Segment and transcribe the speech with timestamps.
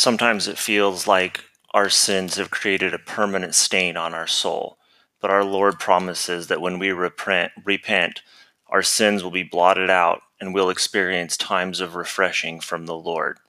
[0.00, 4.78] Sometimes it feels like our sins have created a permanent stain on our soul,
[5.20, 8.22] but our Lord promises that when we repent, repent,
[8.70, 13.40] our sins will be blotted out and we'll experience times of refreshing from the Lord.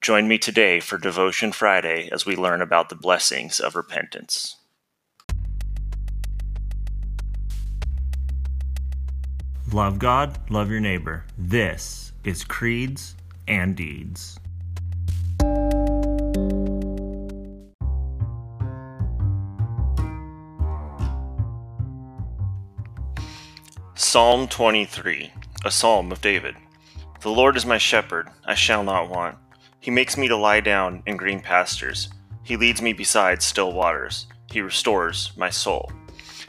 [0.00, 4.56] Join me today for Devotion Friday as we learn about the blessings of repentance.
[9.72, 11.26] Love God, love your neighbor.
[11.38, 13.14] This is Creeds
[13.46, 14.40] and Deeds.
[24.16, 25.30] Psalm 23,
[25.66, 26.56] a psalm of David.
[27.20, 29.36] The Lord is my shepherd, I shall not want.
[29.78, 32.08] He makes me to lie down in green pastures.
[32.42, 34.26] He leads me beside still waters.
[34.50, 35.92] He restores my soul.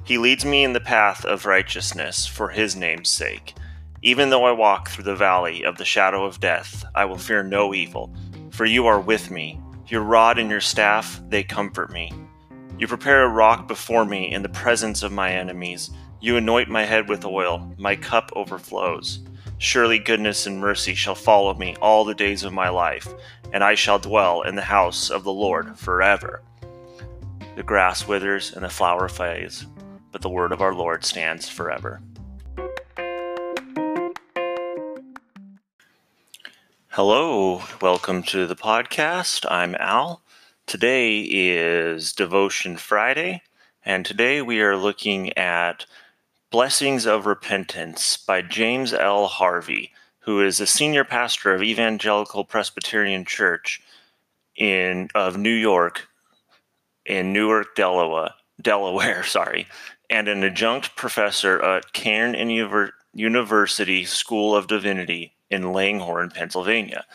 [0.05, 3.53] He leads me in the path of righteousness for his name's sake.
[4.01, 7.43] Even though I walk through the valley of the shadow of death, I will fear
[7.43, 8.15] no evil,
[8.49, 9.59] for you are with me.
[9.87, 12.13] Your rod and your staff, they comfort me.
[12.79, 15.89] You prepare a rock before me in the presence of my enemies.
[16.19, 19.19] You anoint my head with oil, my cup overflows.
[19.59, 23.07] Surely goodness and mercy shall follow me all the days of my life,
[23.53, 26.41] and I shall dwell in the house of the Lord forever.
[27.55, 29.67] The grass withers and the flower fades,
[30.11, 32.01] but the word of our Lord stands forever.
[36.87, 39.45] Hello, welcome to the podcast.
[39.51, 40.23] I'm Al.
[40.65, 43.43] Today is Devotion Friday,
[43.85, 45.85] and today we are looking at
[46.49, 49.27] Blessings of Repentance by James L.
[49.27, 53.81] Harvey, who is a senior pastor of Evangelical Presbyterian Church
[54.55, 56.07] in of New York
[57.05, 58.29] in Newark, Delaware,
[58.61, 59.67] Delaware, sorry,
[60.09, 62.33] and an adjunct professor at Cairn
[63.13, 67.05] University School of Divinity in Langhorne, Pennsylvania.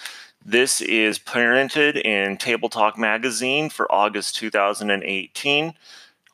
[0.44, 5.72] This is printed in Table Talk magazine for August 2018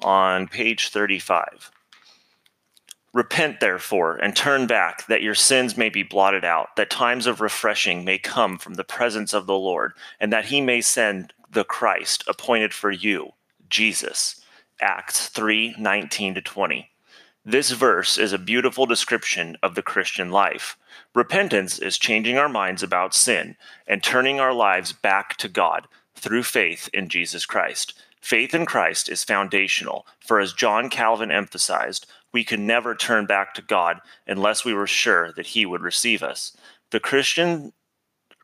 [0.03, 1.71] on page 35.
[3.15, 7.41] Repent, therefore, and turn back, that your sins may be blotted out, that times of
[7.41, 11.65] refreshing may come from the presence of the Lord, and that he may send the
[11.65, 13.33] Christ appointed for you,
[13.71, 14.43] Jesus.
[14.81, 16.91] Acts 3 19 to 20.
[17.45, 20.77] This verse is a beautiful description of the Christian life.
[21.15, 26.43] Repentance is changing our minds about sin and turning our lives back to God through
[26.43, 27.95] faith in Jesus Christ.
[28.21, 33.55] Faith in Christ is foundational, for as John Calvin emphasized, we could never turn back
[33.55, 36.57] to God unless we were sure that He would receive us.
[36.91, 37.73] The Christian,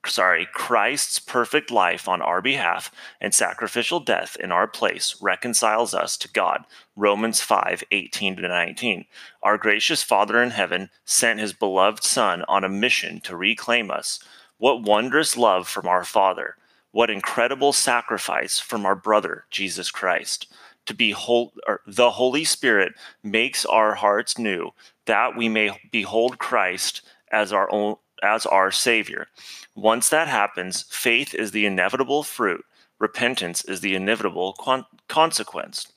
[0.06, 2.91] sorry, Christ's perfect life on our behalf
[3.21, 6.65] and sacrificial death in our place reconciles us to God.
[6.97, 9.05] Romans 5 18 to 19.
[9.43, 14.19] Our gracious Father in heaven sent His beloved Son on a mission to reclaim us.
[14.59, 16.56] What wondrous love from our Father!
[16.91, 20.47] What incredible sacrifice from our brother, Jesus Christ
[20.87, 21.53] to be whole,
[21.87, 24.71] the Holy Spirit makes our hearts new,
[25.06, 29.28] that we may behold Christ as our own as our Savior.
[29.75, 32.65] Once that happens, faith is the inevitable fruit.
[32.99, 35.93] Repentance is the inevitable con- consequence.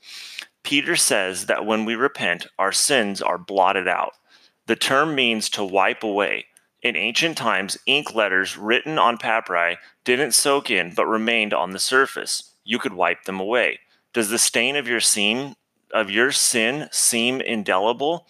[0.64, 4.14] Peter says that when we repent, our sins are blotted out.
[4.66, 6.48] The term means to wipe away.
[6.82, 11.80] In ancient times, ink letters written on papyri didn't soak in but remained on the
[11.80, 12.52] surface.
[12.66, 13.80] You could wipe them away.
[14.14, 15.56] Does the stain of your sin
[15.94, 18.28] of your sin seem indelible?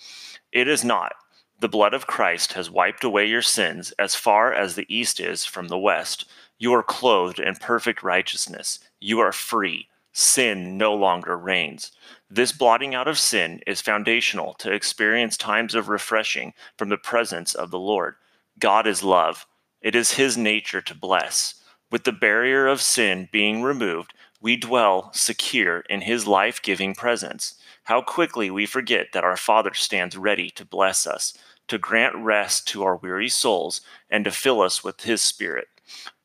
[0.51, 1.13] It is not.
[1.59, 5.43] The blood of Christ has wiped away your sins as far as the east is
[5.43, 6.25] from the west.
[6.59, 8.79] You are clothed in perfect righteousness.
[8.99, 9.87] You are free.
[10.13, 11.91] Sin no longer reigns.
[12.29, 17.55] This blotting out of sin is foundational to experience times of refreshing from the presence
[17.55, 18.15] of the Lord.
[18.59, 19.45] God is love.
[19.81, 21.55] It is his nature to bless.
[21.91, 27.55] With the barrier of sin being removed, we dwell secure in his life giving presence.
[27.83, 31.33] How quickly we forget that our Father stands ready to bless us,
[31.67, 35.67] to grant rest to our weary souls, and to fill us with his Spirit.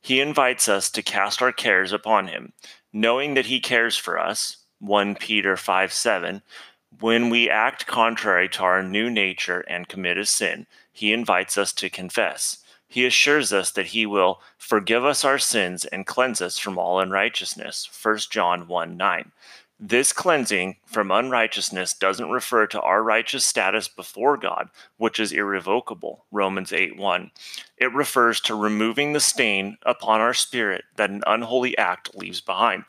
[0.01, 2.53] He invites us to cast our cares upon him,
[2.93, 4.59] knowing that he cares for us.
[4.81, 6.43] 1 Peter 5 7.
[7.01, 11.73] When we act contrary to our new nature and commit a sin, he invites us
[11.75, 12.62] to confess
[12.93, 17.01] he assures us that he will forgive us our sins and cleanse us from all
[17.01, 17.89] unrighteousness.
[18.03, 19.33] 1 John 1 9.
[19.81, 24.69] This cleansing from unrighteousness doesn't refer to our righteous status before God,
[24.99, 27.31] which is irrevocable, Romans 8 1.
[27.79, 32.85] It refers to removing the stain upon our spirit that an unholy act leaves behind.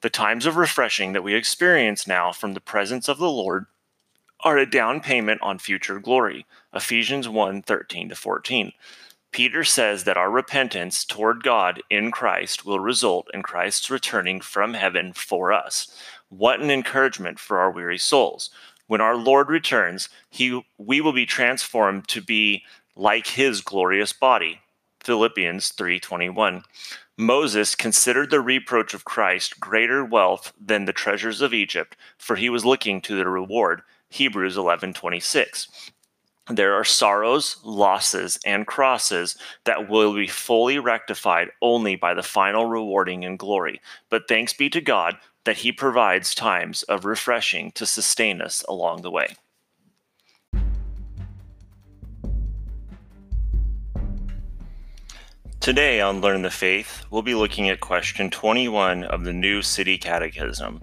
[0.00, 3.66] The times of refreshing that we experience now from the presence of the Lord
[4.40, 6.44] are a down payment on future glory,
[6.74, 8.72] Ephesians 1 13 14.
[9.30, 14.74] Peter says that our repentance toward God in Christ will result in Christ's returning from
[14.74, 15.94] heaven for us.
[16.28, 18.50] What an encouragement for our weary souls.
[18.86, 22.64] When our Lord returns, he, we will be transformed to be
[22.96, 24.60] like his glorious body.
[25.00, 26.64] Philippians 3:21.
[27.16, 32.48] Moses considered the reproach of Christ greater wealth than the treasures of Egypt, for he
[32.48, 33.82] was looking to the reward.
[34.08, 35.90] Hebrews 11:26.
[36.50, 42.64] There are sorrows, losses, and crosses that will be fully rectified only by the final
[42.64, 43.82] rewarding and glory.
[44.08, 49.02] But thanks be to God that He provides times of refreshing to sustain us along
[49.02, 49.36] the way.
[55.60, 59.98] Today on Learn the Faith, we'll be looking at question 21 of the New City
[59.98, 60.80] Catechism.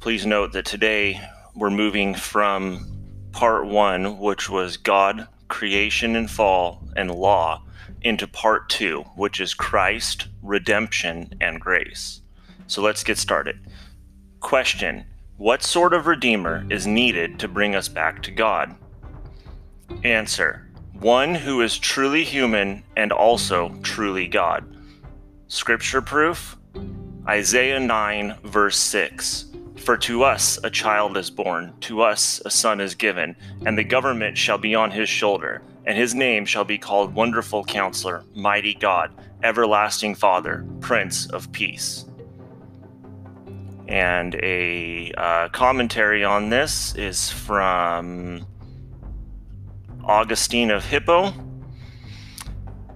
[0.00, 1.20] Please note that today
[1.54, 2.97] we're moving from
[3.32, 7.62] part one, which was God, creation and fall, and law,
[8.02, 12.22] into part two, which is Christ, redemption, and grace.
[12.66, 13.58] So let's get started.
[14.40, 15.04] Question
[15.36, 18.74] What sort of Redeemer is needed to bring us back to God?
[20.04, 24.76] Answer One who is truly human and also truly God.
[25.48, 26.56] Scripture proof
[27.26, 29.47] Isaiah 9, verse 6.
[29.88, 33.84] For to us a child is born, to us a son is given, and the
[33.84, 38.74] government shall be on his shoulder, and his name shall be called Wonderful Counselor, Mighty
[38.74, 39.10] God,
[39.42, 42.04] Everlasting Father, Prince of Peace.
[43.88, 48.46] And a uh, commentary on this is from
[50.04, 51.32] Augustine of Hippo.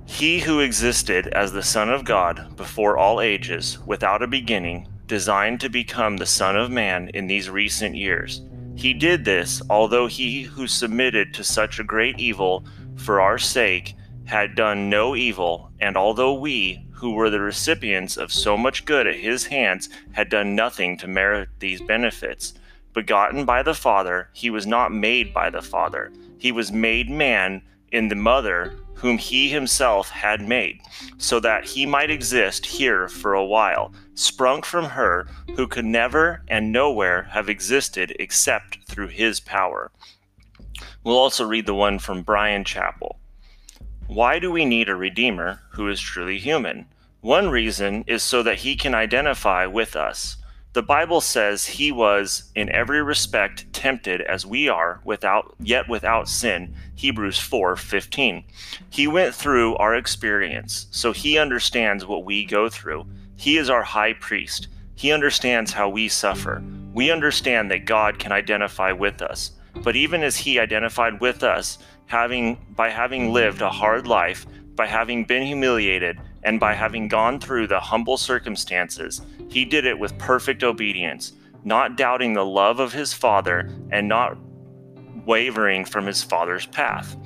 [0.04, 5.60] He who existed as the Son of God before all ages, without a beginning, designed
[5.60, 8.40] to become the Son of Man in these recent years.
[8.76, 12.64] He did this, although he who submitted to such a great evil
[12.96, 13.94] for our sake
[14.24, 19.06] had done no evil, and although we, who were the recipients of so much good
[19.06, 22.54] at his hands, had done nothing to merit these benefits.
[22.94, 26.10] Begotten by the Father, he was not made by the Father.
[26.38, 27.60] He was made man
[27.92, 30.80] in the mother whom he himself had made,
[31.18, 36.42] so that he might exist here for a while, sprung from her who could never
[36.48, 39.90] and nowhere have existed except through his power.
[41.04, 43.16] We'll also read the one from Bryan Chapell.
[44.06, 46.86] Why do we need a Redeemer who is truly human?
[47.22, 50.36] One reason is so that he can identify with us.
[50.74, 56.28] The Bible says he was in every respect tempted as we are without yet without
[56.28, 56.72] sin.
[56.94, 58.44] Hebrews 4:15.
[58.88, 63.06] He went through our experience, so he understands what we go through.
[63.34, 64.68] He is our high priest.
[64.94, 66.62] He understands how we suffer.
[66.94, 69.50] We understand that God can identify with us.
[69.82, 74.46] But even as he identified with us, having by having lived a hard life,
[74.76, 79.98] by having been humiliated, and by having gone through the humble circumstances, he did it
[79.98, 81.32] with perfect obedience,
[81.64, 84.36] not doubting the love of his Father and not
[85.26, 87.16] wavering from his Father's path.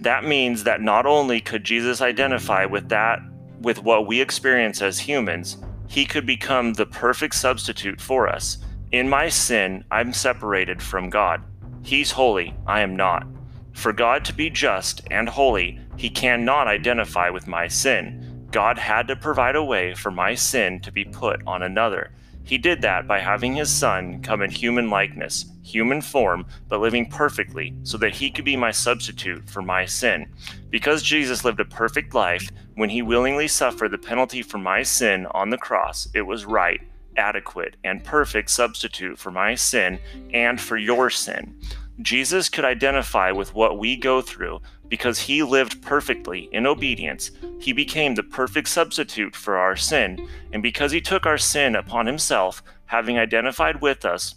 [0.00, 3.20] That means that not only could Jesus identify with that
[3.60, 8.58] with what we experience as humans, he could become the perfect substitute for us.
[8.92, 11.42] In my sin, I'm separated from God.
[11.82, 13.26] He's holy, I am not.
[13.72, 18.46] For God to be just and holy, he cannot identify with my sin.
[18.50, 22.10] God had to provide a way for my sin to be put on another.
[22.44, 27.08] He did that by having his son come in human likeness, human form, but living
[27.08, 30.26] perfectly, so that he could be my substitute for my sin.
[30.68, 35.26] Because Jesus lived a perfect life, when he willingly suffered the penalty for my sin
[35.32, 36.80] on the cross, it was right,
[37.16, 39.98] adequate, and perfect substitute for my sin
[40.32, 41.60] and for your sin.
[42.00, 47.30] Jesus could identify with what we go through because he lived perfectly in obedience.
[47.58, 52.06] He became the perfect substitute for our sin, and because he took our sin upon
[52.06, 54.34] himself, having identified with us,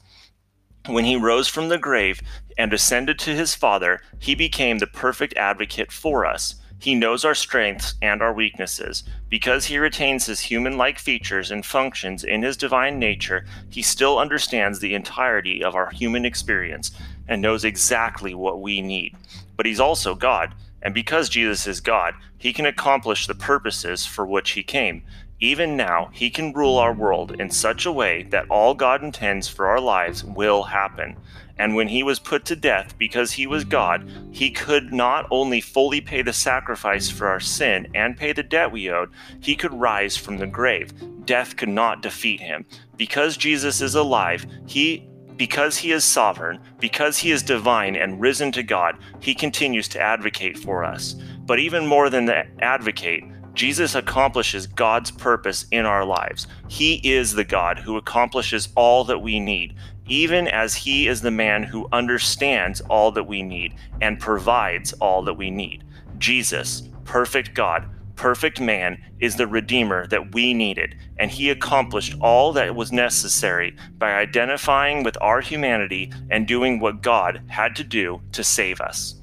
[0.88, 2.22] when he rose from the grave
[2.58, 6.56] and ascended to his Father, he became the perfect advocate for us.
[6.78, 9.04] He knows our strengths and our weaknesses.
[9.30, 14.20] Because he retains his human like features and functions in his divine nature, he still
[14.20, 16.92] understands the entirety of our human experience
[17.30, 19.16] and knows exactly what we need.
[19.56, 24.26] But he's also God, and because Jesus is God, he can accomplish the purposes for
[24.26, 25.04] which he came.
[25.40, 29.48] Even now, he can rule our world in such a way that all God intends
[29.48, 31.18] for our lives will happen.
[31.58, 35.62] And when he was put to death because he was God, he could not only
[35.62, 39.74] fully pay the sacrifice for our sin and pay the debt we owed, he could
[39.74, 40.94] rise from the grave.
[41.26, 42.66] Death could not defeat him.
[42.98, 45.08] Because Jesus is alive, he
[45.38, 50.02] because he is sovereign, because he is divine and risen to God, he continues to
[50.02, 51.16] advocate for us.
[51.46, 53.24] But even more than the advocate,
[53.54, 56.48] Jesus accomplishes God's purpose in our lives.
[56.68, 59.76] He is the God who accomplishes all that we need,
[60.08, 65.22] even as He is the man who understands all that we need and provides all
[65.24, 65.84] that we need.
[66.18, 72.54] Jesus, perfect God, perfect man, is the Redeemer that we needed, and He accomplished all
[72.54, 78.22] that was necessary by identifying with our humanity and doing what God had to do
[78.34, 79.16] to save us.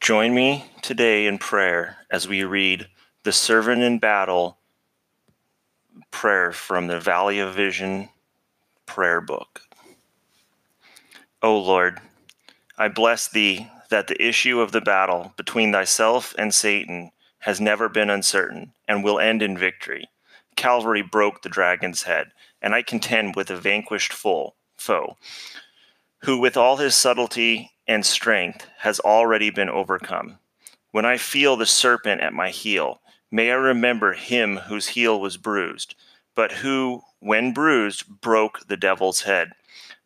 [0.00, 2.88] Join me today in prayer as we read
[3.22, 4.58] the Servant in Battle
[6.10, 8.10] prayer from the Valley of Vision
[8.84, 9.62] prayer book.
[11.42, 12.00] O Lord,
[12.76, 17.88] I bless thee that the issue of the battle between thyself and Satan has never
[17.88, 20.08] been uncertain and will end in victory.
[20.56, 25.16] Calvary broke the dragon's head, and I contend with a vanquished foe,
[26.22, 30.38] who with all his subtlety and strength has already been overcome.
[30.90, 33.00] When I feel the serpent at my heel,
[33.30, 35.94] may I remember him whose heel was bruised,
[36.34, 39.52] but who, when bruised, broke the devil's head.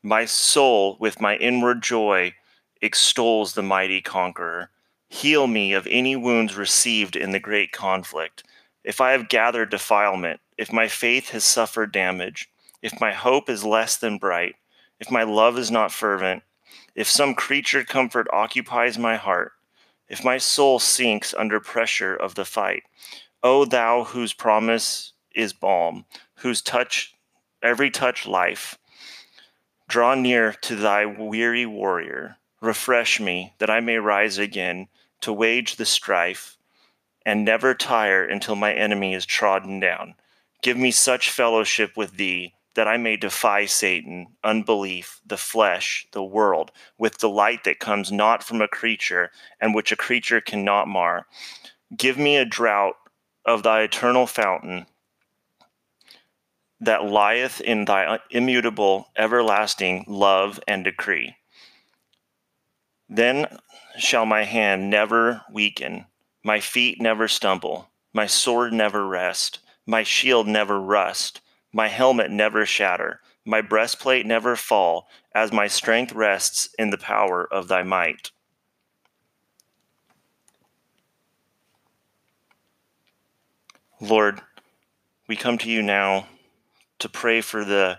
[0.03, 2.35] My soul, with my inward joy,
[2.81, 4.71] extols the mighty conqueror.
[5.09, 8.45] Heal me of any wounds received in the great conflict.
[8.85, 12.49] If I have gathered defilement, if my faith has suffered damage,
[12.83, 14.57] if my hope is less than bright,
[15.01, 16.43] if my love is not fervent,
[16.95, 19.53] if some creature comfort occupies my heart,
[20.09, 22.83] if my soul sinks under pressure of the fight,
[23.43, 26.05] O thou whose promise is balm,
[26.37, 27.15] whose touch,
[27.63, 28.79] every touch life,
[29.89, 34.89] draw near to thy weary warrior, refresh me that I may rise again
[35.21, 36.57] to wage the strife
[37.25, 40.15] and never tire until my enemy is trodden down.
[40.63, 46.23] Give me such fellowship with thee that I may defy Satan, unbelief, the flesh, the
[46.23, 50.87] world, with the light that comes not from a creature and which a creature cannot
[50.87, 51.27] mar.
[51.97, 52.95] Give me a draught
[53.45, 54.87] of thy eternal fountain
[56.81, 61.37] that lieth in thy immutable, everlasting love and decree.
[63.09, 63.47] Then
[63.99, 66.07] shall my hand never weaken,
[66.45, 71.41] my feet never stumble, my sword never rest, my shield never rust
[71.73, 77.47] my helmet never shatter, my breastplate never fall, as my strength rests in the power
[77.53, 78.31] of thy might.
[84.01, 84.41] Lord,
[85.27, 86.27] we come to you now
[87.01, 87.99] to pray for the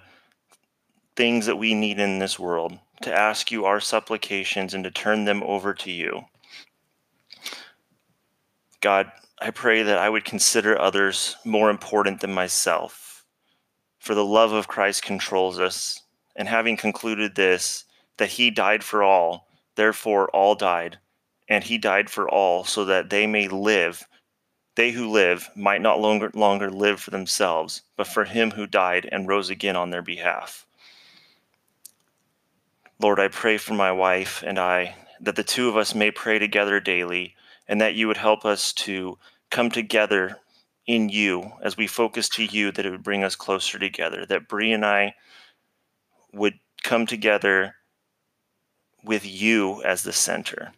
[1.16, 5.26] things that we need in this world, to ask you our supplications and to turn
[5.26, 6.26] them over to you.
[8.82, 13.10] God, I pray that I would consider others more important than myself
[14.00, 16.02] for the love of Christ controls us.
[16.36, 17.84] And having concluded this,
[18.18, 20.98] that he died for all, therefore all died,
[21.48, 24.08] and he died for all, so that they may live.
[24.76, 29.08] They who live might not longer, longer live for themselves, but for him who died
[29.12, 30.66] and rose again on their behalf.
[33.00, 36.40] Lord, I pray for my wife and I that the two of us may pray
[36.40, 37.36] together daily,
[37.68, 39.18] and that you would help us to
[39.50, 40.38] come together
[40.88, 44.48] in you as we focus to you that it would bring us closer together that
[44.48, 45.14] Bree and I
[46.34, 47.76] would come together
[49.04, 50.72] with you as the center.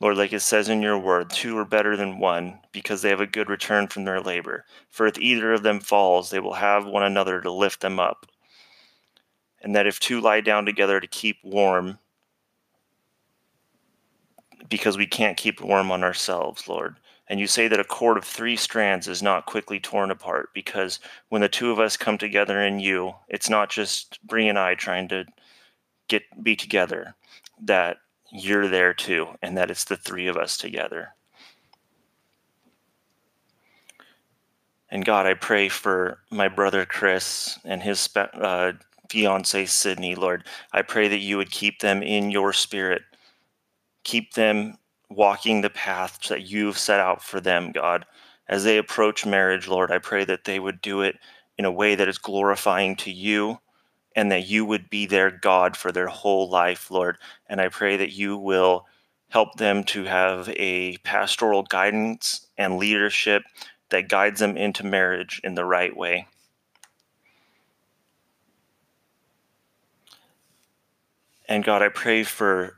[0.00, 3.20] Lord, like it says in your word, two are better than one because they have
[3.20, 4.64] a good return from their labor.
[4.88, 8.26] For if either of them falls, they will have one another to lift them up.
[9.62, 11.98] And that if two lie down together to keep warm,
[14.68, 16.96] because we can't keep warm on ourselves, Lord,
[17.28, 20.98] and you say that a cord of three strands is not quickly torn apart because
[21.28, 24.74] when the two of us come together in you, it's not just Bree and I
[24.74, 25.24] trying to
[26.08, 27.14] get be together,
[27.62, 27.98] that
[28.32, 31.14] you're there too, and that it's the three of us together.
[34.90, 38.72] And God, I pray for my brother Chris and his uh,
[39.08, 40.44] fiance Sydney, Lord.
[40.72, 43.02] I pray that you would keep them in your spirit,
[44.04, 44.78] keep them
[45.10, 48.04] walking the path that you've set out for them, God.
[48.48, 51.16] As they approach marriage, Lord, I pray that they would do it
[51.56, 53.58] in a way that is glorifying to you
[54.16, 57.18] and that you would be their God for their whole life, Lord.
[57.46, 58.86] And I pray that you will
[59.30, 63.42] help them to have a pastoral guidance and leadership
[63.90, 66.26] that guides them into marriage in the right way.
[71.48, 72.74] And God, I pray for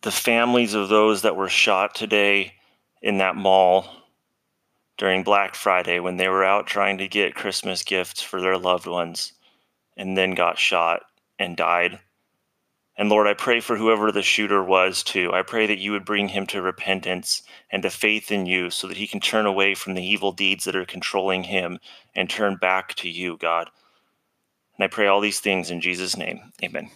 [0.00, 2.54] the families of those that were shot today
[3.02, 3.86] in that mall
[4.96, 8.86] during Black Friday when they were out trying to get Christmas gifts for their loved
[8.86, 9.34] ones
[9.96, 11.02] and then got shot
[11.38, 11.98] and died.
[12.96, 15.30] And Lord, I pray for whoever the shooter was too.
[15.34, 18.86] I pray that you would bring him to repentance and to faith in you so
[18.86, 21.78] that he can turn away from the evil deeds that are controlling him
[22.14, 23.68] and turn back to you, God.
[24.78, 26.52] And I pray all these things in Jesus' name.
[26.64, 26.90] Amen.